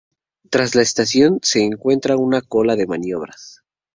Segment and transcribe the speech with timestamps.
[0.49, 3.61] Tras la estación, se encuentra una cola de maniobras.